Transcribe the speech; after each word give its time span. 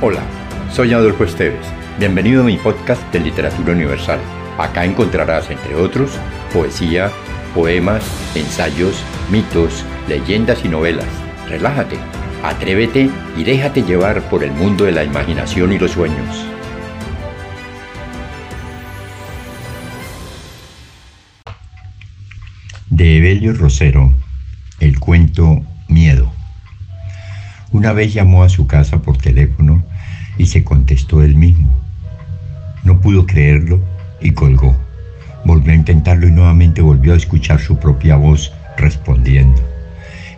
Hola, 0.00 0.22
soy 0.72 0.92
Adolfo 0.92 1.24
Esteves. 1.24 1.66
Bienvenido 1.98 2.42
a 2.42 2.44
mi 2.44 2.56
podcast 2.56 3.02
de 3.12 3.18
Literatura 3.18 3.72
Universal. 3.72 4.20
Acá 4.56 4.84
encontrarás, 4.84 5.50
entre 5.50 5.74
otros, 5.74 6.12
poesía, 6.52 7.10
poemas, 7.52 8.04
ensayos, 8.36 9.02
mitos, 9.28 9.84
leyendas 10.06 10.64
y 10.64 10.68
novelas. 10.68 11.08
Relájate, 11.48 11.96
atrévete 12.44 13.10
y 13.36 13.42
déjate 13.42 13.82
llevar 13.82 14.22
por 14.30 14.44
el 14.44 14.52
mundo 14.52 14.84
de 14.84 14.92
la 14.92 15.02
imaginación 15.02 15.72
y 15.72 15.80
los 15.80 15.90
sueños. 15.90 16.46
De 22.88 23.16
Evelio 23.16 23.52
Rosero, 23.52 24.12
el 24.78 25.00
cuento 25.00 25.60
Miedo. 25.88 26.38
Una 27.70 27.92
vez 27.92 28.14
llamó 28.14 28.44
a 28.44 28.48
su 28.48 28.66
casa 28.66 29.02
por 29.02 29.18
teléfono 29.18 29.67
y 30.38 30.46
se 30.46 30.64
contestó 30.64 31.22
él 31.22 31.34
mismo. 31.34 31.68
No 32.84 33.00
pudo 33.00 33.26
creerlo 33.26 33.82
y 34.20 34.30
colgó. 34.30 34.76
Volvió 35.44 35.72
a 35.72 35.76
intentarlo 35.76 36.26
y 36.26 36.32
nuevamente 36.32 36.80
volvió 36.80 37.12
a 37.12 37.16
escuchar 37.16 37.60
su 37.60 37.78
propia 37.78 38.16
voz 38.16 38.52
respondiendo. 38.76 39.60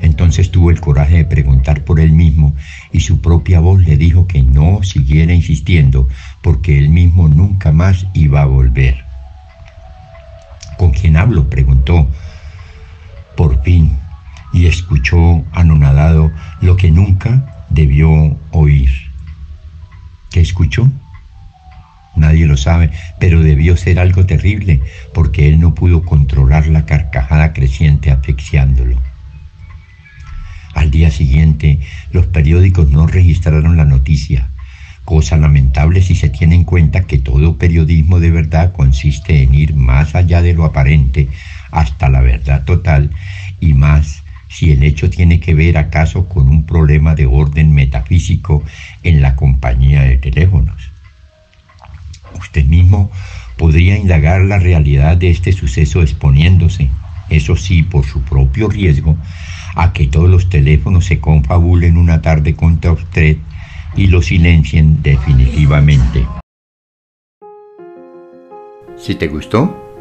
Entonces 0.00 0.50
tuvo 0.50 0.70
el 0.70 0.80
coraje 0.80 1.18
de 1.18 1.24
preguntar 1.26 1.84
por 1.84 2.00
él 2.00 2.12
mismo 2.12 2.54
y 2.90 3.00
su 3.00 3.20
propia 3.20 3.60
voz 3.60 3.84
le 3.84 3.96
dijo 3.96 4.26
que 4.26 4.42
no 4.42 4.82
siguiera 4.82 5.34
insistiendo 5.34 6.08
porque 6.42 6.78
él 6.78 6.88
mismo 6.88 7.28
nunca 7.28 7.70
más 7.70 8.06
iba 8.14 8.42
a 8.42 8.46
volver. 8.46 9.04
¿Con 10.78 10.92
quién 10.92 11.16
hablo? 11.16 11.50
preguntó. 11.50 12.08
Por 13.36 13.62
fin 13.62 13.96
y 14.52 14.66
escuchó 14.66 15.44
anonadado 15.52 16.30
lo 16.60 16.76
que 16.76 16.90
nunca 16.90 17.66
debió 17.68 18.36
oír. 18.50 19.09
¿Qué 20.30 20.40
escuchó? 20.40 20.88
Nadie 22.14 22.46
lo 22.46 22.56
sabe, 22.56 22.90
pero 23.18 23.42
debió 23.42 23.76
ser 23.76 23.98
algo 23.98 24.26
terrible, 24.26 24.80
porque 25.12 25.48
él 25.48 25.58
no 25.58 25.74
pudo 25.74 26.04
controlar 26.04 26.68
la 26.68 26.86
carcajada 26.86 27.52
creciente 27.52 28.10
asfixiándolo. 28.10 28.96
Al 30.74 30.92
día 30.92 31.10
siguiente, 31.10 31.80
los 32.12 32.26
periódicos 32.26 32.90
no 32.90 33.08
registraron 33.08 33.76
la 33.76 33.84
noticia, 33.84 34.50
cosa 35.04 35.36
lamentable 35.36 36.00
si 36.00 36.14
se 36.14 36.28
tiene 36.28 36.54
en 36.54 36.64
cuenta 36.64 37.02
que 37.02 37.18
todo 37.18 37.58
periodismo 37.58 38.20
de 38.20 38.30
verdad 38.30 38.72
consiste 38.72 39.42
en 39.42 39.54
ir 39.54 39.74
más 39.74 40.14
allá 40.14 40.42
de 40.42 40.54
lo 40.54 40.64
aparente 40.64 41.28
hasta 41.72 42.08
la 42.08 42.20
verdad 42.20 42.64
total 42.64 43.10
y 43.58 43.74
más 43.74 44.22
si 44.50 44.72
el 44.72 44.82
hecho 44.82 45.08
tiene 45.08 45.38
que 45.38 45.54
ver 45.54 45.78
acaso 45.78 46.26
con 46.28 46.48
un 46.48 46.66
problema 46.66 47.14
de 47.14 47.24
orden 47.24 47.72
metafísico 47.72 48.64
en 49.04 49.22
la 49.22 49.36
compañía 49.36 50.02
de 50.02 50.18
teléfonos. 50.18 50.90
Usted 52.38 52.64
mismo 52.64 53.10
podría 53.56 53.96
indagar 53.96 54.42
la 54.42 54.58
realidad 54.58 55.16
de 55.16 55.30
este 55.30 55.52
suceso 55.52 56.02
exponiéndose, 56.02 56.90
eso 57.28 57.54
sí, 57.54 57.84
por 57.84 58.04
su 58.04 58.22
propio 58.22 58.68
riesgo, 58.68 59.16
a 59.76 59.92
que 59.92 60.08
todos 60.08 60.28
los 60.28 60.50
teléfonos 60.50 61.06
se 61.06 61.20
confabulen 61.20 61.96
una 61.96 62.20
tarde 62.20 62.54
contra 62.54 62.90
usted 62.90 63.36
y 63.94 64.08
lo 64.08 64.20
silencien 64.20 65.00
definitivamente. 65.00 66.26
Si 68.96 69.14
te 69.14 69.28
gustó, 69.28 69.89